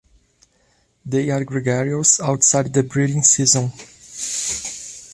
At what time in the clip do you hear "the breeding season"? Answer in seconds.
2.73-3.71